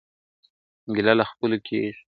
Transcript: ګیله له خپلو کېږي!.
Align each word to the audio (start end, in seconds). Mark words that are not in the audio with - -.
ګیله 0.95 1.13
له 1.19 1.25
خپلو 1.31 1.57
کېږي!. 1.67 1.91